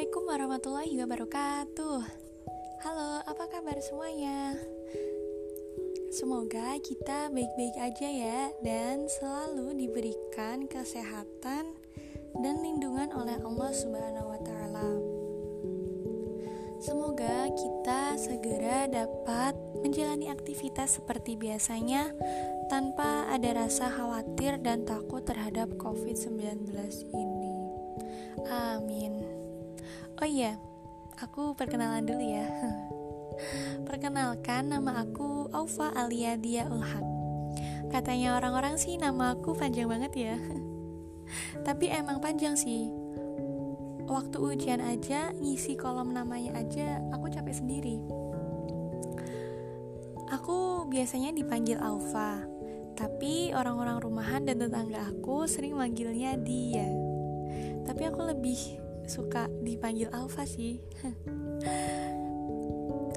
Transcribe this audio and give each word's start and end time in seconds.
Assalamualaikum 0.00 0.32
warahmatullahi 0.32 0.94
wabarakatuh. 1.04 1.98
Halo, 2.80 3.20
apa 3.20 3.44
kabar 3.52 3.76
semuanya? 3.84 4.56
Semoga 6.08 6.72
kita 6.80 7.28
baik-baik 7.28 7.76
aja 7.76 8.08
ya 8.08 8.48
dan 8.64 9.04
selalu 9.12 9.76
diberikan 9.76 10.64
kesehatan 10.72 11.76
dan 12.40 12.54
lindungan 12.64 13.12
oleh 13.12 13.44
Allah 13.44 13.70
Subhanahu 13.76 14.32
wa 14.32 14.40
taala. 14.40 14.88
Semoga 16.80 17.52
kita 17.52 18.16
segera 18.16 18.88
dapat 18.88 19.52
menjalani 19.84 20.32
aktivitas 20.32 20.96
seperti 20.96 21.36
biasanya 21.36 22.08
tanpa 22.72 23.28
ada 23.28 23.68
rasa 23.68 23.92
khawatir 23.92 24.64
dan 24.64 24.88
takut 24.88 25.28
terhadap 25.28 25.68
COVID-19 25.76 26.72
ini. 27.12 27.52
Amin. 28.48 29.39
Oh 30.20 30.28
iya, 30.28 30.56
aku 31.16 31.56
perkenalan 31.56 32.04
dulu 32.04 32.24
ya. 32.24 32.46
Perkenalkan 33.88 34.68
nama 34.68 35.00
aku 35.00 35.48
Aufa 35.50 35.92
Alia 35.96 36.36
Dia 36.36 36.68
Ulhak. 36.68 37.04
Katanya 37.88 38.36
orang-orang 38.38 38.76
sih 38.76 39.00
nama 39.00 39.34
aku 39.34 39.56
panjang 39.56 39.88
banget 39.88 40.12
ya. 40.14 40.36
Tapi 41.66 41.90
emang 41.90 42.20
panjang 42.20 42.54
sih. 42.54 42.92
Waktu 44.10 44.36
ujian 44.42 44.82
aja 44.82 45.30
ngisi 45.38 45.78
kolom 45.78 46.10
namanya 46.10 46.58
aja 46.58 46.98
aku 47.14 47.30
capek 47.30 47.54
sendiri. 47.54 47.96
Aku 50.30 50.86
biasanya 50.86 51.34
dipanggil 51.34 51.78
Aufa, 51.82 52.42
tapi 52.94 53.50
orang-orang 53.50 53.98
rumahan 53.98 54.42
dan 54.46 54.62
tetangga 54.62 55.10
aku 55.10 55.46
sering 55.46 55.74
manggilnya 55.74 56.38
dia. 56.38 56.86
Tapi 57.86 58.02
aku 58.06 58.22
lebih 58.30 58.78
suka 59.10 59.50
dipanggil 59.66 60.06
Alfa 60.14 60.46
sih. 60.46 60.78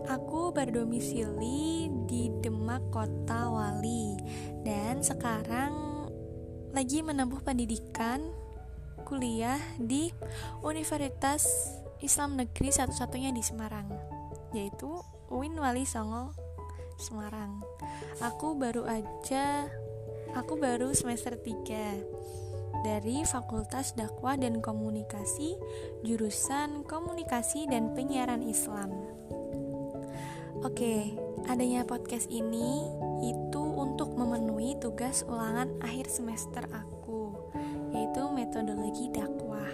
Aku 0.09 0.49
berdomisili 0.49 1.93
di 2.09 2.33
Demak 2.41 2.89
Kota 2.89 3.53
Wali 3.53 4.17
dan 4.65 5.05
sekarang 5.05 6.09
lagi 6.73 7.05
menempuh 7.05 7.45
pendidikan 7.45 8.25
kuliah 9.05 9.61
di 9.77 10.09
Universitas 10.65 11.45
Islam 12.01 12.41
Negeri 12.41 12.73
satu-satunya 12.73 13.29
di 13.29 13.45
Semarang, 13.45 13.87
yaitu 14.57 14.89
UIN 15.29 15.53
Wali 15.61 15.85
Songo 15.85 16.33
Semarang. 16.97 17.61
Aku 18.17 18.57
baru 18.57 18.89
aja 18.89 19.69
aku 20.33 20.57
baru 20.57 20.89
semester 20.97 21.37
3 21.37 22.42
dari 22.83 23.23
Fakultas 23.23 23.95
Dakwah 23.95 24.35
dan 24.35 24.59
Komunikasi, 24.59 25.55
jurusan 26.03 26.83
Komunikasi 26.83 27.65
dan 27.71 27.95
Penyiaran 27.95 28.43
Islam. 28.43 28.91
Oke, 30.61 31.15
adanya 31.47 31.87
podcast 31.87 32.27
ini 32.27 32.87
itu 33.23 33.63
untuk 33.63 34.13
memenuhi 34.15 34.77
tugas 34.77 35.23
ulangan 35.27 35.71
akhir 35.79 36.11
semester 36.11 36.63
aku, 36.71 37.35
yaitu 37.95 38.23
metodologi 38.31 39.09
dakwah. 39.11 39.71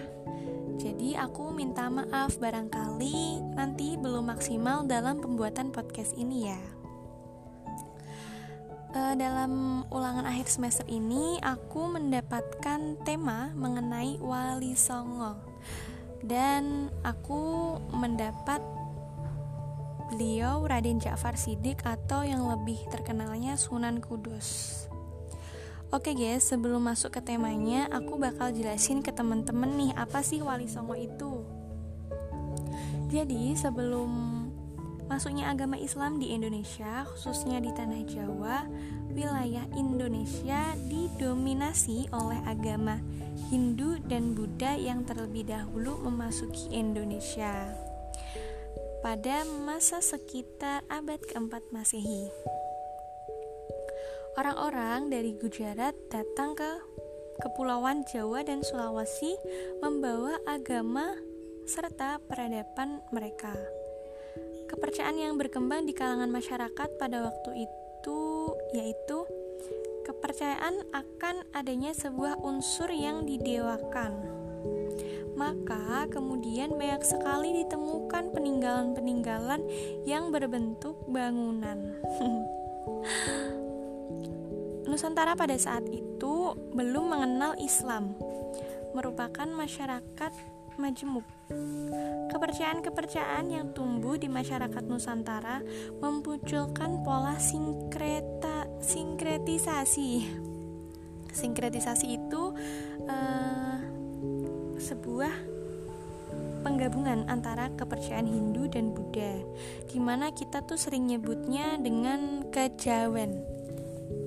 Jadi 0.80 1.20
aku 1.20 1.52
minta 1.52 1.92
maaf 1.92 2.40
barangkali 2.40 3.44
nanti 3.58 4.00
belum 4.00 4.32
maksimal 4.32 4.88
dalam 4.88 5.20
pembuatan 5.20 5.76
podcast 5.76 6.16
ini 6.16 6.48
ya 6.48 6.79
uh, 8.94 9.14
dalam 9.14 9.84
ulangan 9.94 10.26
akhir 10.26 10.50
semester 10.50 10.86
ini 10.90 11.38
aku 11.42 11.90
mendapatkan 11.94 12.98
tema 13.06 13.54
mengenai 13.54 14.18
Wali 14.18 14.74
Songo 14.74 15.38
dan 16.26 16.90
aku 17.06 17.78
mendapat 17.94 18.62
beliau 20.10 20.66
Raden 20.66 20.98
Ja'far 20.98 21.38
Sidik 21.38 21.86
atau 21.86 22.26
yang 22.26 22.50
lebih 22.50 22.82
terkenalnya 22.90 23.56
Sunan 23.56 24.02
Kudus. 24.02 24.82
Oke 25.90 26.14
guys, 26.14 26.46
sebelum 26.46 26.86
masuk 26.86 27.18
ke 27.18 27.22
temanya, 27.22 27.90
aku 27.90 28.18
bakal 28.18 28.54
jelasin 28.54 29.02
ke 29.02 29.10
temen-temen 29.10 29.74
nih 29.74 29.92
apa 29.98 30.22
sih 30.22 30.38
Wali 30.42 30.70
Songo 30.70 30.94
itu. 30.94 31.46
Jadi 33.10 33.58
sebelum 33.58 34.39
Masuknya 35.10 35.50
agama 35.50 35.74
Islam 35.76 36.22
di 36.22 36.30
Indonesia, 36.32 37.02
khususnya 37.10 37.58
di 37.58 37.74
tanah 37.74 38.06
Jawa, 38.06 38.70
wilayah 39.10 39.66
Indonesia 39.74 40.78
didominasi 40.86 42.14
oleh 42.14 42.38
agama 42.46 43.02
Hindu 43.50 43.98
dan 44.06 44.38
Buddha 44.38 44.78
yang 44.78 45.10
terlebih 45.10 45.50
dahulu 45.50 45.98
memasuki 46.06 46.70
Indonesia 46.70 47.74
pada 49.00 49.48
masa 49.66 50.04
sekitar 50.04 50.84
abad 50.92 51.18
keempat 51.24 51.64
Masehi. 51.72 52.30
Orang-orang 54.38 55.10
dari 55.10 55.34
Gujarat 55.36 55.96
datang 56.12 56.54
ke 56.54 56.72
Kepulauan 57.40 58.04
Jawa 58.12 58.44
dan 58.44 58.60
Sulawesi 58.60 59.32
membawa 59.80 60.36
agama 60.44 61.16
serta 61.64 62.20
peradaban 62.28 63.00
mereka. 63.16 63.79
Kepercayaan 64.70 65.18
yang 65.18 65.42
berkembang 65.42 65.90
di 65.90 65.98
kalangan 65.98 66.30
masyarakat 66.30 66.90
pada 67.02 67.26
waktu 67.26 67.66
itu 67.66 68.22
yaitu 68.78 69.26
kepercayaan 70.06 70.86
akan 70.94 71.50
adanya 71.58 71.98
sebuah 71.98 72.38
unsur 72.46 72.94
yang 72.94 73.26
didewakan. 73.26 74.14
Maka 75.34 76.06
kemudian 76.14 76.78
banyak 76.78 77.02
sekali 77.02 77.66
ditemukan 77.66 78.30
peninggalan-peninggalan 78.30 79.66
yang 80.06 80.30
berbentuk 80.30 81.02
bangunan. 81.10 81.98
Nusantara 84.90 85.38
pada 85.38 85.54
saat 85.58 85.86
itu 85.90 86.54
belum 86.74 87.14
mengenal 87.14 87.54
Islam, 87.62 88.18
merupakan 88.98 89.46
masyarakat 89.46 90.34
majemuk. 90.80 91.28
Kepercayaan-kepercayaan 92.32 93.52
yang 93.52 93.76
tumbuh 93.76 94.16
di 94.16 94.32
masyarakat 94.32 94.84
Nusantara 94.88 95.60
memunculkan 96.00 97.04
pola 97.04 97.36
sinkreta, 97.36 98.66
sinkretisasi. 98.80 100.24
Sinkretisasi 101.30 102.08
itu 102.16 102.56
uh, 103.06 103.78
sebuah 104.80 105.34
penggabungan 106.64 107.28
antara 107.28 107.72
kepercayaan 107.76 108.28
Hindu 108.28 108.68
dan 108.72 108.92
Buddha, 108.96 109.44
di 109.88 110.00
mana 110.00 110.32
kita 110.32 110.64
tuh 110.64 110.80
sering 110.80 111.08
nyebutnya 111.08 111.76
dengan 111.80 112.48
kejawen. 112.52 113.36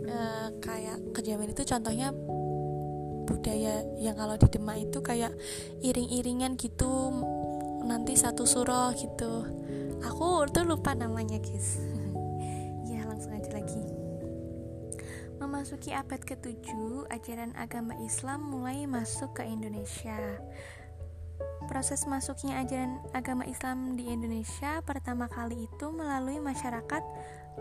Uh, 0.03 0.53
kayak 0.61 1.01
kejawen 1.17 1.53
itu 1.57 1.65
contohnya 1.65 2.13
budaya 3.33 3.81
yang 3.97 4.13
kalau 4.13 4.37
di 4.37 4.45
Demak 4.53 4.77
itu 4.77 5.01
kayak 5.01 5.33
iring-iringan 5.81 6.61
gitu 6.61 7.09
nanti 7.89 8.13
satu 8.13 8.45
surah 8.45 8.93
gitu. 8.93 9.49
Aku 10.05 10.45
tuh 10.53 10.69
lupa 10.69 10.93
namanya 10.93 11.41
guys. 11.41 11.81
Ya 12.93 13.09
langsung 13.09 13.33
aja 13.33 13.49
lagi. 13.57 13.81
Memasuki 15.41 15.97
abad 15.97 16.21
ke-7 16.21 16.77
ajaran 17.09 17.57
agama 17.57 17.97
Islam 18.05 18.53
mulai 18.53 18.85
masuk 18.85 19.41
ke 19.41 19.49
Indonesia. 19.49 20.39
Proses 21.67 22.05
masuknya 22.05 22.61
ajaran 22.61 23.01
agama 23.17 23.49
Islam 23.49 23.97
di 23.97 24.13
Indonesia 24.13 24.85
pertama 24.85 25.27
kali 25.33 25.67
itu 25.67 25.89
melalui 25.89 26.37
masyarakat 26.37 27.03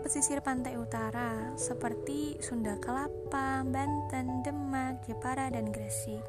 pesisir 0.00 0.40
pantai 0.40 0.80
utara 0.80 1.52
seperti 1.60 2.40
Sunda 2.40 2.80
Kelapa, 2.80 3.60
Banten, 3.60 4.40
Demak, 4.40 5.04
Jepara, 5.04 5.52
dan 5.52 5.68
Gresik. 5.68 6.24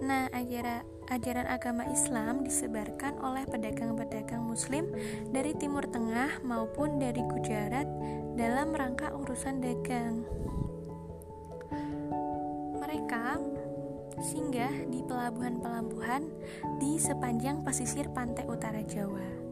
Nah, 0.00 0.32
ajaran, 0.32 0.80
ajaran 1.12 1.44
agama 1.44 1.84
Islam 1.92 2.40
disebarkan 2.40 3.20
oleh 3.20 3.44
pedagang-pedagang 3.44 4.40
muslim 4.40 4.88
dari 5.28 5.52
Timur 5.52 5.84
Tengah 5.84 6.40
maupun 6.40 6.96
dari 6.96 7.20
Gujarat 7.20 7.84
dalam 8.40 8.72
rangka 8.72 9.12
urusan 9.12 9.60
dagang. 9.60 10.24
Mereka 12.80 13.26
singgah 14.24 14.72
di 14.88 15.04
pelabuhan-pelabuhan 15.04 16.24
di 16.80 16.96
sepanjang 16.96 17.60
pesisir 17.60 18.08
pantai 18.16 18.48
utara 18.48 18.80
Jawa. 18.80 19.45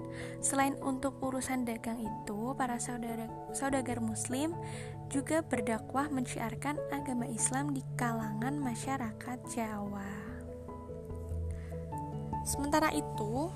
Selain 0.44 0.76
untuk 0.84 1.18
urusan 1.22 1.64
dagang 1.64 2.00
itu, 2.00 2.52
para 2.54 2.76
saudara 2.76 3.26
saudagar 3.54 3.98
muslim 3.98 4.54
juga 5.08 5.44
berdakwah 5.44 6.10
menciarkan 6.10 6.80
agama 6.90 7.28
Islam 7.28 7.72
di 7.72 7.82
kalangan 7.94 8.56
masyarakat 8.58 9.38
Jawa. 9.52 10.10
Sementara 12.44 12.92
itu, 12.92 13.48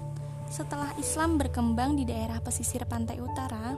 setelah 0.49 0.89
Islam 0.97 1.37
berkembang 1.37 2.01
di 2.01 2.09
daerah 2.09 2.41
pesisir 2.41 2.89
pantai 2.89 3.21
utara, 3.21 3.77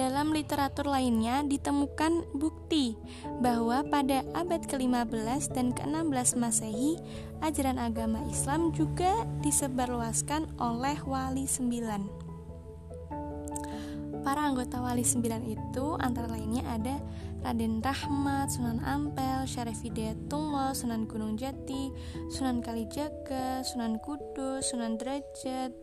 Dalam 0.00 0.32
literatur 0.32 0.88
lainnya 0.88 1.44
ditemukan 1.44 2.32
bukti 2.32 2.96
bahwa 3.44 3.84
pada 3.84 4.24
abad 4.32 4.64
ke-15 4.64 5.52
dan 5.52 5.76
ke-16 5.76 6.40
Masehi, 6.40 6.96
ajaran 7.44 7.76
agama 7.76 8.24
Islam 8.32 8.72
juga 8.72 9.28
disebarluaskan 9.44 10.56
oleh 10.56 10.96
Wali 11.04 11.44
Sembilan. 11.44 12.08
Para 14.24 14.40
anggota 14.40 14.80
Wali 14.80 15.04
Sembilan 15.04 15.44
itu 15.44 16.00
antara 16.00 16.32
lainnya 16.32 16.64
ada 16.64 16.96
Raden 17.44 17.84
Rahmat, 17.84 18.56
Sunan 18.56 18.80
Ampel, 18.80 19.44
Syarif 19.44 19.84
Hidayatullah, 19.84 20.72
Sunan 20.72 21.04
Gunung 21.12 21.36
Jati, 21.36 21.92
Sunan 22.32 22.64
Kalijaga, 22.64 23.60
Sunan 23.68 24.00
Kudus, 24.00 24.64
Sunan 24.72 24.96
Derajat, 24.96 25.76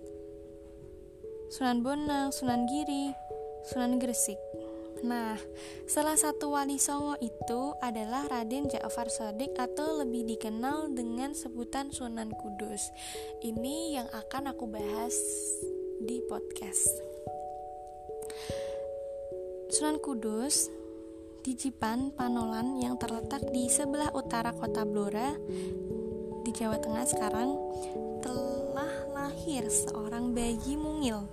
Sunan 1.54 1.86
Bonang, 1.86 2.34
Sunan 2.34 2.66
Giri, 2.66 3.27
Sunan 3.68 4.00
Gresik. 4.00 4.40
Nah, 5.06 5.38
salah 5.86 6.18
satu 6.18 6.58
wali 6.58 6.82
Songo 6.82 7.20
itu 7.22 7.76
adalah 7.84 8.26
Raden 8.26 8.66
Ja'far 8.66 9.12
Sodik 9.14 9.54
atau 9.60 10.02
lebih 10.02 10.26
dikenal 10.26 10.90
dengan 10.96 11.38
sebutan 11.38 11.94
Sunan 11.94 12.34
Kudus. 12.34 12.90
Ini 13.46 14.02
yang 14.02 14.08
akan 14.10 14.56
aku 14.56 14.66
bahas 14.66 15.14
di 16.02 16.24
podcast. 16.26 16.90
Sunan 19.70 20.02
Kudus 20.02 20.72
di 21.46 21.54
Jipan, 21.54 22.16
Panolan 22.16 22.82
yang 22.82 22.98
terletak 22.98 23.46
di 23.54 23.70
sebelah 23.70 24.10
utara 24.16 24.56
kota 24.56 24.82
Blora 24.88 25.36
di 26.42 26.52
Jawa 26.56 26.80
Tengah 26.80 27.06
sekarang 27.06 27.50
lahir 29.48 29.72
seorang 29.72 30.36
bayi 30.36 30.76
mungil. 30.76 31.24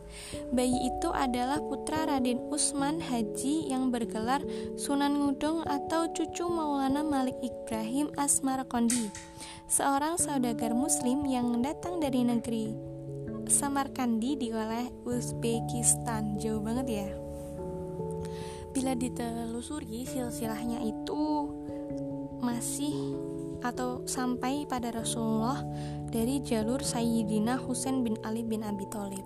Bayi 0.54 0.86
itu 0.86 1.10
adalah 1.10 1.58
putra 1.58 2.06
Raden 2.06 2.46
Usman 2.46 3.02
Haji 3.02 3.66
yang 3.66 3.90
bergelar 3.90 4.38
Sunan 4.78 5.18
Ngudong 5.18 5.66
atau 5.66 6.06
cucu 6.14 6.46
Maulana 6.46 7.02
Malik 7.02 7.34
Ibrahim 7.42 8.14
Asmarkondi, 8.14 9.10
seorang 9.66 10.14
saudagar 10.14 10.78
muslim 10.78 11.26
yang 11.26 11.58
datang 11.58 11.98
dari 11.98 12.22
negeri 12.22 12.70
Samarkandi 13.50 14.38
di 14.38 14.54
wilayah 14.54 14.86
Uzbekistan. 15.02 16.38
Jauh 16.38 16.62
banget 16.62 16.86
ya. 16.86 17.10
Bila 18.70 18.94
ditelusuri 18.94 20.06
silsilahnya 20.06 20.86
itu 20.86 21.50
masih 22.38 22.94
atau 23.64 24.04
sampai 24.04 24.68
pada 24.68 24.92
Rasulullah 24.92 25.64
dari 26.12 26.44
jalur 26.44 26.84
Sayyidina 26.84 27.56
Husain 27.56 28.04
bin 28.04 28.20
Ali 28.20 28.44
bin 28.44 28.60
Abi 28.60 28.84
Thalib. 28.92 29.24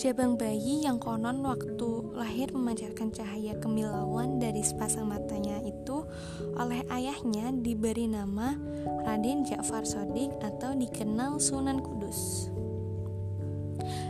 Jabang 0.00 0.34
bayi 0.34 0.82
yang 0.82 0.98
konon 0.98 1.46
waktu 1.46 2.10
lahir 2.18 2.50
memancarkan 2.50 3.14
cahaya 3.14 3.54
kemilauan 3.62 4.42
dari 4.42 4.58
sepasang 4.64 5.06
matanya 5.06 5.62
itu 5.62 6.02
oleh 6.58 6.82
ayahnya 6.90 7.54
diberi 7.54 8.10
nama 8.10 8.58
Raden 9.06 9.46
Ja'far 9.46 9.86
Sodik 9.86 10.34
atau 10.42 10.74
dikenal 10.74 11.38
Sunan 11.38 11.78
Kudus. 11.78 12.50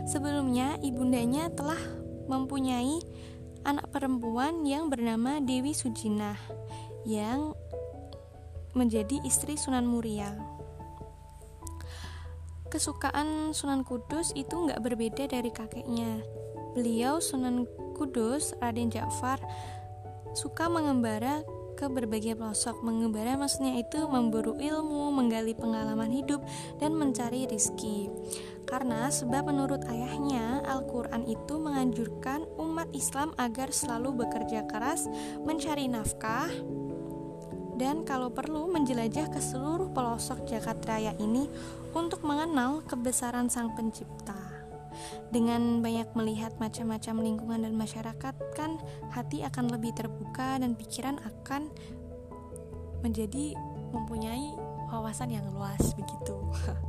Sebelumnya 0.09 0.81
ibundanya 0.81 1.53
telah 1.53 1.77
mempunyai 2.25 2.97
anak 3.61 3.93
perempuan 3.93 4.65
yang 4.65 4.89
bernama 4.89 5.37
Dewi 5.45 5.77
Sujinah 5.77 6.41
yang 7.05 7.53
menjadi 8.73 9.21
istri 9.23 9.55
Sunan 9.55 9.85
Muria 9.85 10.33
kesukaan 12.73 13.53
Sunan 13.53 13.85
Kudus 13.85 14.33
itu 14.33 14.57
nggak 14.57 14.81
berbeda 14.81 15.29
dari 15.29 15.53
kakeknya. 15.53 16.25
Beliau 16.73 17.21
Sunan 17.21 17.69
Kudus, 17.93 18.57
Raden 18.57 18.89
Ja'far, 18.89 19.37
suka 20.33 20.65
mengembara 20.73 21.45
ke 21.77 21.85
berbagai 21.85 22.33
pelosok. 22.33 22.81
Mengembara 22.81 23.37
maksudnya 23.37 23.77
itu 23.77 24.09
memburu 24.09 24.57
ilmu, 24.57 25.13
menggali 25.13 25.53
pengalaman 25.53 26.09
hidup, 26.09 26.41
dan 26.81 26.97
mencari 26.97 27.45
rizki. 27.45 28.09
Karena 28.65 29.13
sebab 29.13 29.53
menurut 29.53 29.85
ayahnya, 29.85 30.65
Al-Quran 30.65 31.29
itu 31.29 31.61
menganjurkan 31.61 32.49
umat 32.57 32.89
Islam 32.97 33.37
agar 33.37 33.69
selalu 33.69 34.25
bekerja 34.25 34.65
keras, 34.65 35.05
mencari 35.45 35.85
nafkah, 35.85 36.49
dan 37.83 38.07
kalau 38.07 38.31
perlu 38.31 38.71
menjelajah 38.71 39.27
ke 39.27 39.43
seluruh 39.43 39.91
pelosok 39.91 40.47
Jakarta 40.47 40.95
Raya 40.95 41.11
ini 41.19 41.51
untuk 41.91 42.23
mengenal 42.23 42.79
kebesaran 42.87 43.51
Sang 43.51 43.75
Pencipta. 43.75 44.39
Dengan 45.27 45.83
banyak 45.83 46.15
melihat 46.15 46.55
macam-macam 46.63 47.19
lingkungan 47.19 47.67
dan 47.67 47.75
masyarakat, 47.75 48.35
kan 48.55 48.79
hati 49.11 49.43
akan 49.43 49.67
lebih 49.67 49.91
terbuka 49.91 50.63
dan 50.63 50.79
pikiran 50.79 51.19
akan 51.27 51.67
menjadi 53.03 53.51
mempunyai 53.91 54.55
wawasan 54.87 55.35
yang 55.35 55.43
luas 55.51 55.83
begitu. 55.99 56.39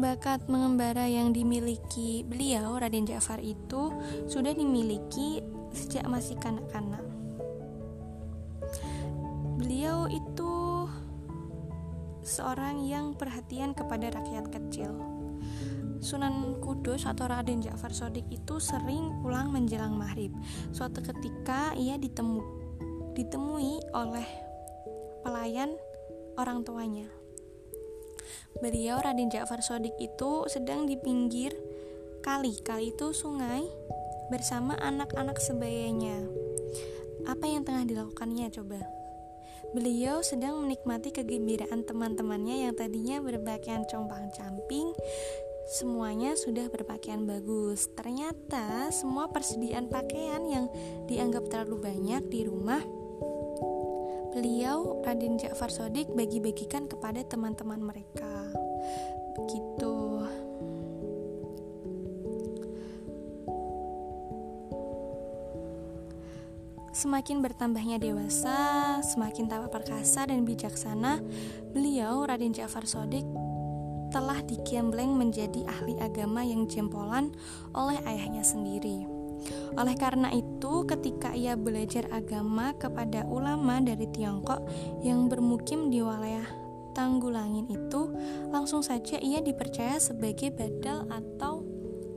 Bakat 0.00 0.48
mengembara 0.48 1.04
yang 1.04 1.36
dimiliki 1.36 2.24
beliau 2.24 2.80
Raden 2.80 3.04
Ja'far 3.04 3.44
itu 3.44 3.92
sudah 4.24 4.56
dimiliki 4.56 5.44
sejak 5.76 6.08
masih 6.08 6.40
kanak-kanak 6.40 7.11
Beliau 9.56 10.08
itu 10.08 10.52
seorang 12.22 12.86
yang 12.86 13.18
perhatian 13.18 13.74
kepada 13.74 14.14
rakyat 14.14 14.48
kecil. 14.48 14.94
Sunan 16.02 16.58
Kudus 16.58 17.06
atau 17.06 17.30
Raden 17.30 17.62
Ja'far 17.62 17.94
Sodik 17.94 18.26
itu 18.30 18.58
sering 18.58 19.22
pulang 19.22 19.54
menjelang 19.54 19.94
maghrib. 19.94 20.34
Suatu 20.74 20.98
ketika 20.98 21.74
ia 21.78 21.94
ditemu, 21.94 22.42
ditemui 23.14 23.78
oleh 23.94 24.26
pelayan 25.22 25.78
orang 26.34 26.66
tuanya. 26.66 27.06
Beliau 28.58 28.98
Raden 28.98 29.30
Ja'far 29.30 29.62
Sodik 29.62 29.94
itu 30.02 30.46
sedang 30.50 30.90
di 30.90 30.98
pinggir 30.98 31.54
kali. 32.22 32.58
Kali 32.62 32.94
itu 32.94 33.14
sungai 33.14 33.62
bersama 34.30 34.74
anak-anak 34.78 35.38
sebayanya. 35.38 36.18
Apa 37.30 37.46
yang 37.46 37.62
tengah 37.62 37.86
dilakukannya 37.86 38.50
coba? 38.50 39.01
Beliau 39.72 40.20
sedang 40.20 40.60
menikmati 40.60 41.12
kegembiraan 41.12 41.84
teman-temannya 41.88 42.68
yang 42.68 42.72
tadinya 42.76 43.24
berpakaian 43.24 43.88
compang-camping 43.88 44.92
Semuanya 45.62 46.34
sudah 46.34 46.66
berpakaian 46.66 47.22
bagus. 47.22 47.86
Ternyata 47.94 48.90
semua 48.90 49.30
persediaan 49.30 49.86
pakaian 49.86 50.42
yang 50.44 50.66
dianggap 51.06 51.48
terlalu 51.48 51.86
banyak 51.86 52.22
di 52.28 52.40
rumah 52.50 52.82
Beliau 54.32 55.04
Raden 55.04 55.36
Ja'far 55.36 55.68
Sodik 55.68 56.08
bagi-bagikan 56.16 56.88
kepada 56.88 57.20
teman-teman 57.20 57.84
mereka. 57.84 58.48
Begitu 59.36 60.01
Semakin 66.92 67.40
bertambahnya 67.40 67.96
dewasa, 67.96 69.00
semakin 69.00 69.48
tampak 69.48 69.80
perkasa 69.80 70.28
dan 70.28 70.44
bijaksana, 70.44 71.24
beliau 71.72 72.28
Raden 72.28 72.52
Ja'far 72.52 72.84
Sodik 72.84 73.24
telah 74.12 74.44
dikiambleng 74.44 75.16
menjadi 75.16 75.64
ahli 75.64 75.96
agama 75.96 76.44
yang 76.44 76.68
jempolan 76.68 77.32
oleh 77.72 77.96
ayahnya 78.04 78.44
sendiri. 78.44 79.08
Oleh 79.72 79.96
karena 79.96 80.28
itu, 80.36 80.84
ketika 80.84 81.32
ia 81.32 81.56
belajar 81.56 82.04
agama 82.12 82.76
kepada 82.76 83.24
ulama 83.24 83.80
dari 83.80 84.04
Tiongkok 84.12 84.60
yang 85.00 85.32
bermukim 85.32 85.88
di 85.88 86.04
wilayah 86.04 86.44
Tanggulangin 86.92 87.72
itu, 87.72 88.12
langsung 88.52 88.84
saja 88.84 89.16
ia 89.16 89.40
dipercaya 89.40 89.96
sebagai 89.96 90.52
badal 90.52 91.08
atau 91.08 91.64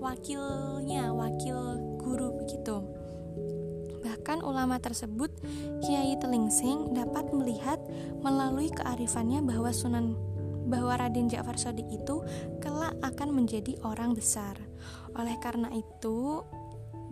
wakilnya, 0.03 1.15
wakil 1.15 1.79
guru 1.95 2.35
begitu. 2.43 2.94
Bahkan 4.25 4.41
ulama 4.41 4.81
tersebut, 4.81 5.29
Kiai 5.85 6.17
Telingsing 6.17 6.97
dapat 6.97 7.29
melihat 7.29 7.77
melalui 8.25 8.73
kearifannya 8.73 9.45
bahwa 9.45 9.69
Sunan 9.69 10.17
bahwa 10.65 10.97
Raden 10.97 11.29
Ja'far 11.29 11.61
Sodik 11.61 11.85
itu 11.93 12.25
kelak 12.57 12.97
akan 13.05 13.29
menjadi 13.37 13.77
orang 13.85 14.17
besar. 14.17 14.57
Oleh 15.13 15.37
karena 15.37 15.69
itu, 15.77 16.41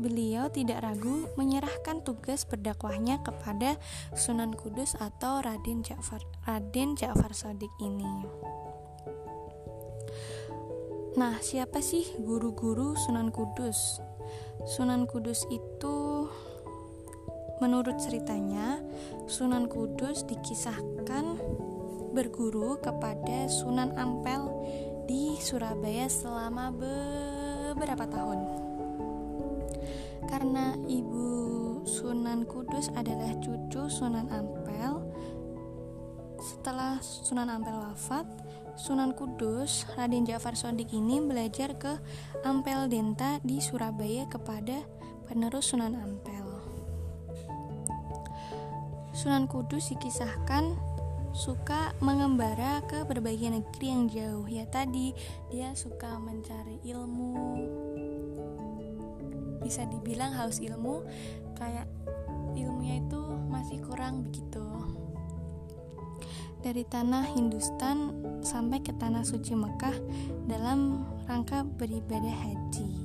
beliau 0.02 0.50
tidak 0.50 0.82
ragu 0.82 1.30
menyerahkan 1.38 2.02
tugas 2.02 2.50
berdakwahnya 2.50 3.22
kepada 3.22 3.78
Sunan 4.18 4.58
Kudus 4.58 4.98
atau 4.98 5.38
Raden 5.46 5.86
Ja'far 5.86 6.26
Raden 6.50 6.98
Ja'far 6.98 7.38
Sodik 7.38 7.70
ini. 7.78 8.26
Nah, 11.14 11.38
siapa 11.46 11.78
sih 11.78 12.10
guru-guru 12.18 12.98
Sunan 12.98 13.30
Kudus? 13.30 14.02
Sunan 14.66 15.06
Kudus 15.06 15.46
itu 15.54 16.26
Menurut 17.64 17.96
ceritanya, 17.96 18.84
Sunan 19.24 19.72
Kudus 19.72 20.28
dikisahkan 20.28 21.40
berguru 22.12 22.76
kepada 22.84 23.48
Sunan 23.48 23.96
Ampel 23.96 24.52
di 25.08 25.40
Surabaya 25.40 26.12
selama 26.12 26.76
beberapa 26.76 28.04
tahun. 28.04 28.40
Karena 30.28 30.76
ibu 30.92 31.32
Sunan 31.88 32.44
Kudus 32.44 32.92
adalah 33.00 33.32
cucu 33.40 33.88
Sunan 33.88 34.28
Ampel, 34.28 35.00
setelah 36.44 37.00
Sunan 37.00 37.48
Ampel 37.48 37.80
wafat, 37.80 38.28
Sunan 38.76 39.16
Kudus, 39.16 39.88
Raden 39.96 40.28
Ja'far 40.28 40.60
Sodik 40.60 40.92
ini 40.92 41.24
belajar 41.24 41.80
ke 41.80 41.96
Ampel 42.44 42.92
Denta 42.92 43.40
di 43.40 43.64
Surabaya 43.64 44.28
kepada 44.28 44.84
penerus 45.32 45.72
Sunan 45.72 45.96
Ampel. 45.96 46.43
Sunan 49.24 49.48
Kudus 49.48 49.88
dikisahkan 49.88 50.76
suka 51.32 51.96
mengembara 52.04 52.84
ke 52.92 53.08
berbagai 53.08 53.56
negeri 53.56 53.88
yang 53.88 54.12
jauh. 54.12 54.44
Ya 54.52 54.68
tadi 54.68 55.16
dia 55.48 55.72
suka 55.80 56.20
mencari 56.20 56.84
ilmu. 56.84 57.32
Bisa 59.64 59.88
dibilang 59.88 60.36
haus 60.36 60.60
ilmu 60.60 61.08
kayak 61.56 61.88
ilmunya 62.60 63.00
itu 63.00 63.24
masih 63.48 63.80
kurang 63.88 64.28
begitu 64.28 64.68
dari 66.60 66.84
tanah 66.84 67.24
Hindustan 67.32 68.12
sampai 68.44 68.84
ke 68.84 68.92
tanah 69.00 69.24
suci 69.24 69.56
Mekah 69.56 69.96
dalam 70.52 71.08
rangka 71.32 71.64
beribadah 71.64 72.36
haji. 72.44 73.03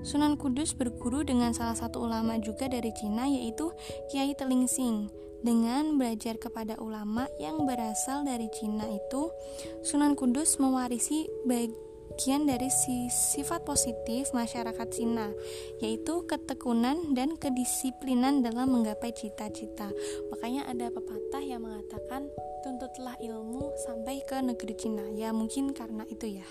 Sunan 0.00 0.40
Kudus 0.40 0.72
berguru 0.72 1.22
dengan 1.22 1.52
salah 1.52 1.76
satu 1.76 2.04
ulama 2.04 2.40
juga 2.40 2.66
dari 2.66 2.90
Cina 2.96 3.28
yaitu 3.28 3.70
Kiai 4.08 4.32
Telingsing. 4.34 5.12
Dengan 5.40 5.96
belajar 5.96 6.36
kepada 6.36 6.76
ulama 6.76 7.24
yang 7.40 7.64
berasal 7.64 8.28
dari 8.28 8.52
Cina 8.52 8.84
itu, 8.84 9.32
Sunan 9.80 10.12
Kudus 10.12 10.60
mewarisi 10.60 11.24
bagi 11.48 11.72
bagian 12.20 12.44
dari 12.44 12.68
sifat 13.08 13.64
positif 13.64 14.34
masyarakat 14.36 14.88
Cina, 14.92 15.32
yaitu 15.80 16.26
ketekunan 16.28 17.16
dan 17.16 17.38
kedisiplinan 17.38 18.44
dalam 18.44 18.76
menggapai 18.76 19.14
cita-cita. 19.14 19.88
Makanya 20.28 20.68
ada 20.68 20.92
pepatah 20.92 21.40
yang 21.40 21.64
mengatakan 21.64 22.28
tuntutlah 22.60 23.16
ilmu 23.24 23.72
sampai 23.88 24.20
ke 24.26 24.36
negeri 24.42 24.74
Cina. 24.76 25.06
Ya, 25.16 25.32
mungkin 25.32 25.72
karena 25.72 26.04
itu 26.12 26.42
ya. 26.42 26.46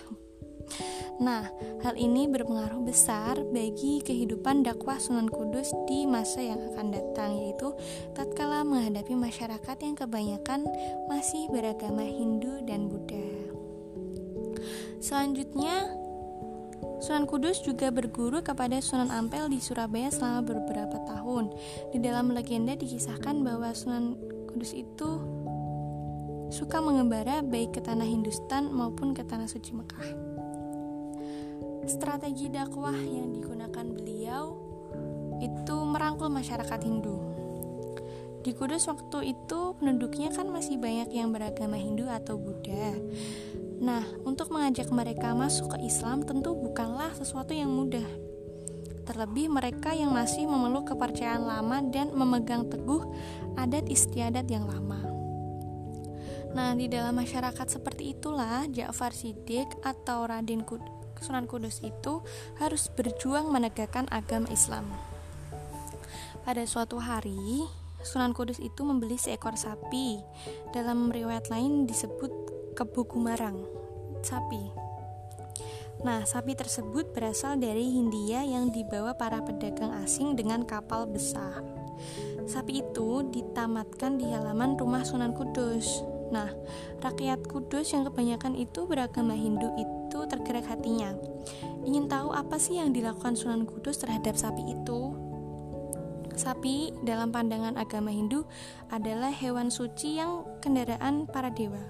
Nah, 1.19 1.51
hal 1.83 1.99
ini 1.99 2.31
berpengaruh 2.31 2.79
besar 2.87 3.35
bagi 3.51 3.99
kehidupan 3.99 4.63
dakwah 4.63 4.95
Sunan 4.95 5.27
Kudus 5.27 5.75
di 5.83 6.07
masa 6.07 6.39
yang 6.39 6.63
akan 6.71 6.95
datang, 6.95 7.35
yaitu 7.35 7.75
tatkala 8.15 8.63
menghadapi 8.63 9.13
masyarakat 9.19 9.77
yang 9.83 9.95
kebanyakan 9.99 10.63
masih 11.11 11.51
beragama 11.51 12.07
Hindu 12.07 12.63
dan 12.63 12.87
Buddha. 12.87 13.27
Selanjutnya, 15.03 15.91
Sunan 16.99 17.27
Kudus 17.27 17.63
juga 17.63 17.91
berguru 17.91 18.43
kepada 18.43 18.79
Sunan 18.79 19.11
Ampel 19.11 19.47
di 19.51 19.59
Surabaya 19.59 20.11
selama 20.11 20.43
beberapa 20.43 20.99
tahun. 21.07 21.51
Di 21.91 21.99
dalam 21.99 22.31
legenda 22.31 22.75
dikisahkan 22.75 23.39
bahwa 23.43 23.71
Sunan 23.75 24.15
Kudus 24.51 24.75
itu 24.75 25.19
suka 26.51 26.81
mengembara 26.81 27.39
baik 27.45 27.77
ke 27.77 27.81
tanah 27.83 28.07
Hindustan 28.07 28.71
maupun 28.73 29.15
ke 29.15 29.23
tanah 29.23 29.47
suci 29.47 29.71
Mekah. 29.75 30.28
Strategi 31.87 32.51
dakwah 32.51 32.95
yang 32.95 33.31
digunakan 33.31 33.85
beliau 33.87 34.57
itu 35.39 35.75
merangkul 35.87 36.27
masyarakat 36.27 36.79
Hindu. 36.83 37.17
Di 38.39 38.55
Kudus 38.55 38.87
waktu 38.87 39.35
itu 39.35 39.75
penduduknya 39.79 40.31
kan 40.31 40.47
masih 40.47 40.79
banyak 40.79 41.11
yang 41.11 41.31
beragama 41.31 41.75
Hindu 41.75 42.07
atau 42.07 42.39
Buddha. 42.39 42.95
Nah, 43.79 44.03
untuk 44.27 44.51
mengajak 44.51 44.91
mereka 44.91 45.31
masuk 45.35 45.75
ke 45.75 45.87
Islam 45.87 46.23
tentu 46.23 46.55
bukanlah 46.55 47.15
sesuatu 47.15 47.55
yang 47.55 47.71
mudah. 47.71 48.07
Terlebih 49.07 49.47
mereka 49.51 49.95
yang 49.95 50.11
masih 50.11 50.45
memeluk 50.47 50.91
kepercayaan 50.91 51.47
lama 51.47 51.83
dan 51.87 52.11
memegang 52.11 52.67
teguh 52.67 53.07
adat 53.55 53.87
istiadat 53.87 54.47
yang 54.51 54.67
lama. 54.67 54.99
Nah, 56.49 56.73
di 56.75 56.89
dalam 56.89 57.15
masyarakat 57.15 57.67
seperti 57.69 58.17
itulah 58.17 58.65
Ja'far 58.67 59.13
Siddiq 59.13 59.69
atau 59.85 60.25
Raden 60.25 60.65
Kud 60.65 60.98
Sunan 61.19 61.45
Kudus 61.45 61.83
itu 61.83 62.23
harus 62.59 62.87
berjuang 62.91 63.51
menegakkan 63.51 64.07
agama 64.07 64.47
Islam. 64.51 64.87
Pada 66.47 66.63
suatu 66.63 66.97
hari, 66.97 67.67
Sunan 67.99 68.31
Kudus 68.31 68.63
itu 68.63 68.87
membeli 68.87 69.19
seekor 69.19 69.59
sapi. 69.59 70.23
Dalam 70.71 71.11
riwayat 71.11 71.51
lain 71.51 71.83
disebut 71.83 72.31
kebu 72.79 73.11
kumarang 73.11 73.59
sapi. 74.23 74.71
Nah, 75.99 76.23
sapi 76.23 76.55
tersebut 76.55 77.11
berasal 77.11 77.59
dari 77.59 77.91
Hindia 77.91 78.47
yang 78.47 78.71
dibawa 78.71 79.19
para 79.19 79.43
pedagang 79.43 79.91
asing 79.99 80.39
dengan 80.39 80.63
kapal 80.63 81.03
besar. 81.03 81.59
Sapi 82.47 82.79
itu 82.79 83.27
ditamatkan 83.27 84.15
di 84.15 84.31
halaman 84.31 84.79
rumah 84.79 85.03
Sunan 85.03 85.35
Kudus. 85.35 85.99
Nah, 86.31 86.47
rakyat 87.03 87.43
Kudus 87.51 87.91
yang 87.91 88.07
kebanyakan 88.07 88.55
itu 88.55 88.87
beragama 88.87 89.35
Hindu 89.35 89.75
itu 89.75 89.98
tergerak 90.25 90.65
hatinya. 90.65 91.13
Ingin 91.85 92.09
tahu 92.09 92.33
apa 92.33 92.57
sih 92.57 92.81
yang 92.81 92.89
dilakukan 92.89 93.37
Sunan 93.37 93.69
Kudus 93.69 94.01
terhadap 94.01 94.33
sapi 94.33 94.73
itu? 94.73 95.13
Sapi 96.39 96.95
dalam 97.03 97.35
pandangan 97.35 97.75
agama 97.75 98.15
Hindu 98.15 98.47
adalah 98.87 99.27
hewan 99.27 99.67
suci 99.67 100.17
yang 100.23 100.47
kendaraan 100.63 101.27
para 101.27 101.51
dewa. 101.51 101.83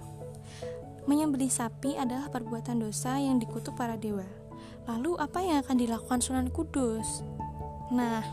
Menyembelih 1.05 1.53
sapi 1.53 1.93
adalah 1.97 2.33
perbuatan 2.33 2.81
dosa 2.81 3.17
yang 3.21 3.37
dikutuk 3.37 3.77
para 3.77 3.93
dewa. 3.93 4.25
Lalu 4.89 5.21
apa 5.21 5.39
yang 5.45 5.61
akan 5.61 5.77
dilakukan 5.77 6.19
Sunan 6.21 6.49
Kudus? 6.49 7.21
Nah, 7.93 8.25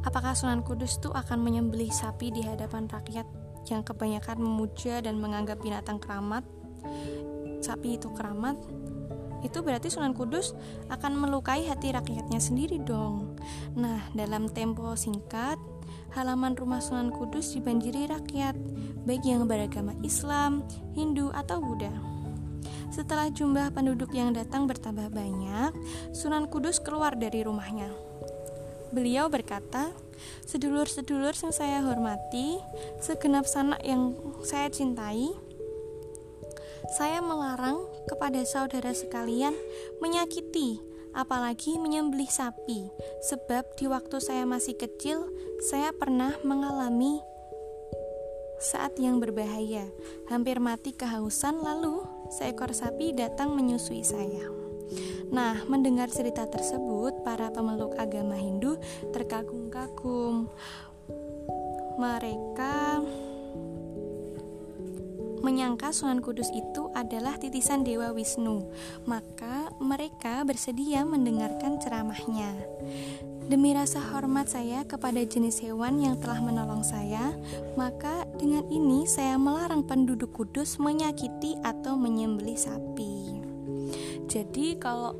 apakah 0.00 0.32
Sunan 0.32 0.64
Kudus 0.64 0.96
itu 0.96 1.12
akan 1.12 1.44
menyembelih 1.44 1.92
sapi 1.92 2.32
di 2.32 2.40
hadapan 2.40 2.88
rakyat 2.88 3.28
yang 3.68 3.84
kebanyakan 3.84 4.40
memuja 4.40 5.04
dan 5.04 5.20
menganggap 5.20 5.60
binatang 5.60 6.00
keramat? 6.00 6.44
Sapi 7.58 7.98
itu 7.98 8.10
keramat? 8.14 8.56
Itu 9.42 9.62
berarti 9.62 9.86
Sunan 9.86 10.18
Kudus 10.18 10.54
akan 10.90 11.14
melukai 11.14 11.62
hati 11.70 11.94
rakyatnya 11.94 12.42
sendiri 12.42 12.82
dong. 12.82 13.38
Nah, 13.78 14.10
dalam 14.14 14.50
tempo 14.50 14.98
singkat, 14.98 15.58
halaman 16.14 16.58
rumah 16.58 16.82
Sunan 16.82 17.14
Kudus 17.14 17.54
dibanjiri 17.54 18.10
rakyat, 18.10 18.58
baik 19.06 19.22
yang 19.22 19.46
beragama 19.46 19.94
Islam, 20.02 20.66
Hindu, 20.98 21.30
atau 21.30 21.62
Buddha. 21.62 21.92
Setelah 22.90 23.30
jumlah 23.30 23.70
penduduk 23.70 24.10
yang 24.10 24.34
datang 24.34 24.66
bertambah 24.66 25.14
banyak, 25.14 25.70
Sunan 26.10 26.50
Kudus 26.50 26.82
keluar 26.82 27.14
dari 27.14 27.46
rumahnya. 27.46 27.94
Beliau 28.90 29.28
berkata, 29.30 29.92
"Sedulur-sedulur 30.48 31.36
yang 31.36 31.52
saya 31.54 31.84
hormati, 31.84 32.58
segenap 32.98 33.44
sanak 33.46 33.84
yang 33.84 34.16
saya 34.42 34.66
cintai, 34.72 35.30
saya 36.96 37.20
melarang 37.20 37.84
kepada 38.08 38.40
saudara 38.48 38.96
sekalian 38.96 39.52
menyakiti 40.00 40.80
apalagi 41.16 41.76
menyembelih 41.80 42.28
sapi, 42.28 42.88
sebab 43.26 43.64
di 43.74 43.90
waktu 43.90 44.22
saya 44.22 44.44
masih 44.46 44.78
kecil, 44.78 45.26
saya 45.66 45.90
pernah 45.90 46.36
mengalami 46.46 47.18
saat 48.58 48.98
yang 48.98 49.22
berbahaya, 49.22 49.86
hampir 50.26 50.58
mati 50.58 50.90
kehausan, 50.90 51.62
lalu 51.62 52.02
seekor 52.30 52.74
sapi 52.74 53.14
datang 53.14 53.54
menyusui 53.54 54.02
saya. 54.02 54.50
Nah, 55.30 55.62
mendengar 55.70 56.10
cerita 56.10 56.48
tersebut, 56.48 57.22
para 57.22 57.52
pemeluk 57.54 57.94
agama 58.00 58.34
Hindu 58.34 58.80
terkagum-kagum. 59.14 60.48
Mereka 61.98 63.04
menyangka 65.40 65.94
Sunan 65.94 66.20
Kudus 66.24 66.50
itu 66.52 66.90
adalah 66.94 67.38
titisan 67.38 67.82
Dewa 67.86 68.10
Wisnu, 68.14 68.66
maka 69.06 69.70
mereka 69.78 70.42
bersedia 70.42 71.06
mendengarkan 71.06 71.78
ceramahnya. 71.78 72.54
Demi 73.48 73.72
rasa 73.72 74.04
hormat 74.12 74.52
saya 74.52 74.84
kepada 74.84 75.24
jenis 75.24 75.64
hewan 75.64 76.04
yang 76.04 76.20
telah 76.20 76.44
menolong 76.44 76.84
saya, 76.84 77.32
maka 77.80 78.28
dengan 78.36 78.68
ini 78.68 79.08
saya 79.08 79.40
melarang 79.40 79.88
penduduk 79.88 80.36
kudus 80.36 80.76
menyakiti 80.76 81.56
atau 81.64 81.96
menyembelih 81.96 82.60
sapi. 82.60 83.40
Jadi 84.28 84.76
kalau 84.76 85.16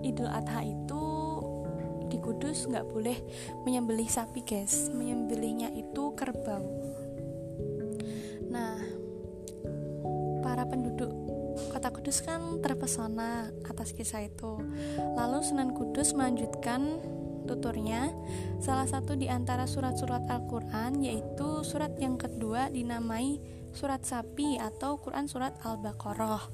Idul 0.00 0.32
Adha 0.32 0.64
itu 0.64 1.04
di 2.08 2.20
Kudus 2.20 2.68
nggak 2.68 2.88
boleh 2.88 3.16
menyembelih 3.64 4.08
sapi 4.08 4.44
guys, 4.44 4.88
menyembelihnya 4.92 5.72
itu 5.72 6.12
kerbau. 6.16 6.91
Para 10.52 10.68
penduduk 10.68 11.08
kota 11.72 11.88
Kudus 11.88 12.20
kan 12.20 12.60
terpesona 12.60 13.48
atas 13.64 13.96
kisah 13.96 14.28
itu. 14.28 14.60
Lalu 15.16 15.40
Sunan 15.40 15.72
Kudus 15.72 16.12
melanjutkan 16.12 17.00
tuturnya 17.48 18.12
salah 18.60 18.84
satu 18.84 19.16
di 19.16 19.32
antara 19.32 19.64
surat-surat 19.64 20.28
Al-Quran 20.28 21.00
yaitu 21.00 21.64
surat 21.64 21.96
yang 21.96 22.20
kedua 22.20 22.68
dinamai 22.68 23.40
surat 23.72 24.04
sapi 24.04 24.60
atau 24.60 25.00
Quran 25.00 25.24
surat 25.24 25.56
Al-Baqarah. 25.64 26.44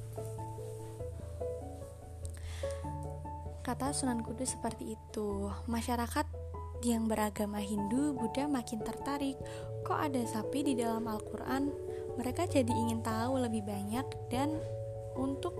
kata 3.67 3.93
Sunan 3.93 4.25
Kudus 4.25 4.57
seperti 4.57 4.97
itu. 4.97 5.51
Masyarakat 5.69 6.25
yang 6.81 7.05
beragama 7.05 7.61
Hindu, 7.61 8.17
Buddha 8.17 8.49
makin 8.49 8.81
tertarik. 8.81 9.37
Kok 9.85 9.99
ada 10.09 10.25
sapi 10.25 10.65
di 10.65 10.73
dalam 10.73 11.05
Al-Quran? 11.05 11.88
Mereka 12.17 12.49
jadi 12.49 12.71
ingin 12.71 13.03
tahu 13.03 13.43
lebih 13.43 13.67
banyak 13.67 14.05
dan 14.31 14.57
untuk 15.19 15.53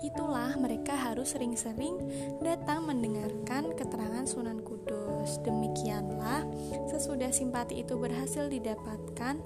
itulah 0.00 0.56
mereka 0.56 0.96
harus 0.96 1.36
sering-sering 1.36 2.00
datang 2.40 2.88
mendengarkan 2.88 3.76
keterangan 3.76 4.24
Sunan 4.24 4.64
Kudus. 4.64 5.38
Demikianlah, 5.44 6.48
sesudah 6.88 7.28
simpati 7.28 7.84
itu 7.84 8.00
berhasil 8.00 8.48
didapatkan, 8.48 9.44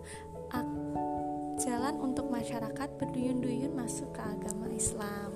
jalan 1.59 1.95
untuk 2.03 2.31
masyarakat 2.31 2.89
berduyun-duyun 2.99 3.75
masuk 3.75 4.11
ke 4.15 4.23
agama 4.23 4.67
Islam. 4.71 5.31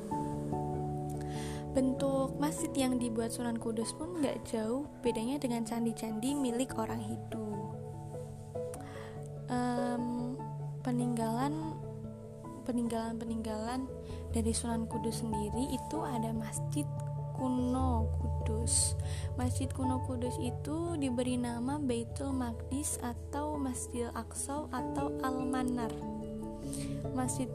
Bentuk 1.74 2.34
masjid 2.42 2.70
yang 2.74 2.98
dibuat 2.98 3.30
Sunan 3.30 3.58
Kudus 3.58 3.94
pun 3.94 4.18
gak 4.18 4.42
jauh 4.50 4.86
bedanya 5.02 5.38
dengan 5.38 5.62
candi-candi 5.62 6.34
milik 6.34 6.74
orang 6.74 6.98
Hindu. 6.98 7.47
Um, 9.48 10.36
peninggalan 10.84 11.72
peninggalan-peninggalan 12.68 13.88
dari 14.36 14.52
Sunan 14.52 14.84
Kudus 14.84 15.24
sendiri 15.24 15.72
itu 15.72 15.98
ada 16.04 16.36
masjid 16.36 16.84
kuno 17.32 18.12
Kudus. 18.20 18.92
Masjid 19.40 19.70
kuno 19.72 20.04
Kudus 20.04 20.36
itu 20.36 20.98
diberi 21.00 21.40
nama 21.40 21.80
Baitul 21.80 22.36
Maqdis 22.36 23.00
atau 23.00 23.56
Masjidil 23.56 24.12
Aqsa 24.12 24.68
atau 24.68 25.16
Al-Manar. 25.24 25.92
Masjid 27.16 27.48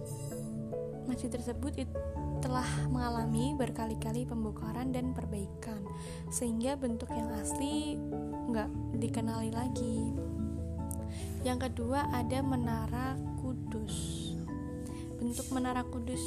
masjid 1.05 1.29
tersebut 1.29 1.77
itu 1.77 1.99
telah 2.39 2.65
mengalami 2.89 3.53
berkali-kali 3.53 4.25
pembongkaran 4.25 4.91
dan 4.95 5.11
perbaikan 5.13 5.83
sehingga 6.31 6.75
bentuk 6.79 7.11
yang 7.11 7.29
asli 7.37 7.99
nggak 8.49 8.69
dikenali 8.97 9.51
lagi. 9.51 10.15
Yang 11.43 11.69
kedua 11.69 12.07
ada 12.15 12.39
Menara 12.39 13.19
Kudus. 13.43 14.31
Bentuk 15.19 15.51
Menara 15.51 15.83
Kudus 15.83 16.23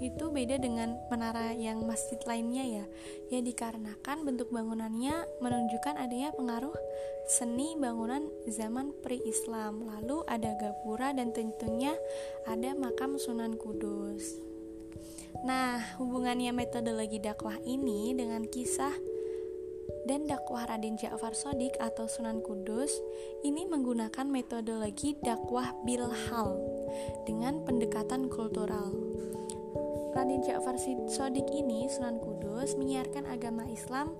itu 0.00 0.24
beda 0.32 0.56
dengan 0.56 0.96
menara 1.12 1.52
yang 1.52 1.84
masjid 1.84 2.16
lainnya 2.24 2.64
ya. 2.64 2.84
Ya 3.28 3.40
dikarenakan 3.44 4.24
bentuk 4.24 4.48
bangunannya 4.48 5.28
menunjukkan 5.44 6.00
adanya 6.00 6.32
pengaruh 6.32 6.74
seni 7.28 7.76
bangunan 7.76 8.24
zaman 8.48 8.96
pre-Islam. 9.04 9.84
Lalu 9.84 10.24
ada 10.28 10.56
gapura 10.56 11.12
dan 11.12 11.36
tentunya 11.36 11.92
ada 12.48 12.72
makam 12.72 13.20
Sunan 13.20 13.60
Kudus. 13.60 14.40
Nah 15.44 15.76
hubungannya 16.00 16.56
metodologi 16.56 17.20
dakwah 17.20 17.60
ini 17.68 18.16
dengan 18.16 18.48
kisah 18.48 19.13
dan 20.04 20.28
dakwah 20.28 20.68
Raden 20.68 21.00
Ja'far 21.00 21.32
Sodik 21.32 21.76
atau 21.80 22.04
Sunan 22.04 22.44
Kudus 22.44 22.92
ini 23.40 23.64
menggunakan 23.64 24.28
metodologi 24.28 25.16
dakwah 25.24 25.72
bilhal 25.84 26.60
dengan 27.24 27.64
pendekatan 27.64 28.28
kultural. 28.28 28.92
Raden 30.14 30.44
Ja'far 30.44 30.76
Sodik 31.08 31.48
ini 31.50 31.88
Sunan 31.88 32.20
Kudus 32.20 32.76
menyiarkan 32.76 33.26
agama 33.26 33.64
Islam 33.66 34.14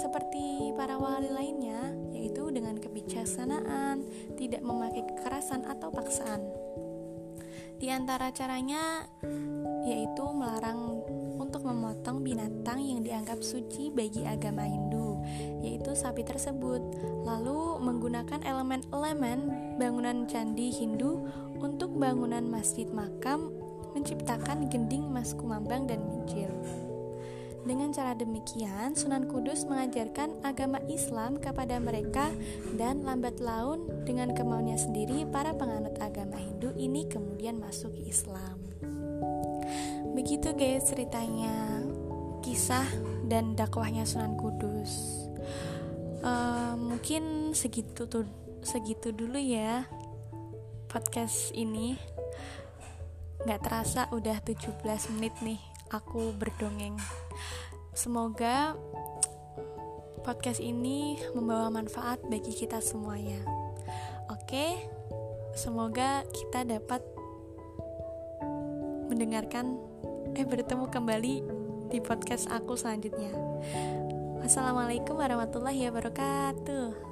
seperti 0.00 0.72
para 0.72 0.96
wali 0.96 1.28
lainnya 1.28 1.92
yaitu 2.12 2.48
dengan 2.48 2.80
kebijaksanaan, 2.80 4.04
tidak 4.40 4.64
memakai 4.64 5.04
kekerasan 5.04 5.68
atau 5.68 5.92
paksaan. 5.92 6.42
Di 7.76 7.90
antara 7.90 8.30
caranya 8.30 9.10
yaitu 9.82 10.24
melarang 10.30 11.02
untuk 11.52 11.68
memotong 11.68 12.24
binatang 12.24 12.80
yang 12.80 13.04
dianggap 13.04 13.44
suci 13.44 13.92
bagi 13.92 14.24
agama 14.24 14.64
Hindu, 14.64 15.20
yaitu 15.60 15.92
sapi 15.92 16.24
tersebut, 16.24 16.80
lalu 17.28 17.76
menggunakan 17.76 18.40
elemen-elemen 18.40 19.52
bangunan 19.76 20.24
candi 20.24 20.72
Hindu 20.72 21.28
untuk 21.60 21.92
bangunan 21.92 22.40
masjid 22.48 22.88
makam 22.88 23.52
menciptakan 23.92 24.72
gending 24.72 25.12
mas 25.12 25.36
kumambang 25.36 25.84
dan 25.84 26.00
minjil. 26.08 26.48
Dengan 27.68 27.92
cara 27.92 28.16
demikian, 28.16 28.96
Sunan 28.96 29.28
Kudus 29.28 29.68
mengajarkan 29.68 30.40
agama 30.48 30.80
Islam 30.88 31.36
kepada 31.36 31.76
mereka 31.76 32.32
dan 32.80 33.04
lambat 33.04 33.44
laun 33.44 33.92
dengan 34.08 34.32
kemauannya 34.32 34.80
sendiri 34.80 35.28
para 35.28 35.52
penganut 35.52 36.00
agama 36.00 36.40
Hindu 36.40 36.72
ini 36.80 37.04
kemudian 37.12 37.60
masuk 37.60 37.92
Islam. 38.08 38.71
Begitu 40.12 40.52
guys 40.52 40.92
ceritanya 40.92 41.80
kisah 42.44 42.84
dan 43.24 43.56
dakwahnya 43.56 44.04
Sunan 44.04 44.36
Kudus. 44.36 45.24
Uh, 46.20 46.76
mungkin 46.76 47.56
segitu 47.56 48.04
tuh 48.06 48.28
segitu 48.60 49.10
dulu 49.10 49.40
ya 49.40 49.88
podcast 50.92 51.56
ini. 51.56 51.96
Gak 53.42 53.64
terasa 53.64 54.06
udah 54.12 54.38
17 54.44 54.84
menit 55.16 55.34
nih 55.40 55.58
aku 55.88 56.36
berdongeng. 56.36 56.94
Semoga 57.96 58.76
podcast 60.22 60.62
ini 60.62 61.18
membawa 61.34 61.72
manfaat 61.72 62.22
bagi 62.28 62.54
kita 62.54 62.78
semuanya. 62.78 63.42
Oke, 64.30 64.76
semoga 65.58 66.22
kita 66.30 66.68
dapat 66.68 67.02
mendengarkan 69.10 69.91
eh 70.32 70.48
bertemu 70.48 70.88
kembali 70.88 71.34
di 71.92 71.98
podcast 72.00 72.48
aku 72.48 72.72
selanjutnya. 72.72 73.28
Wassalamualaikum 74.40 75.20
warahmatullahi 75.20 75.92
wabarakatuh 75.92 77.11